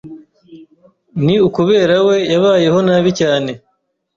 [1.23, 3.51] Ni ukubera we yabayeho nabi cyane.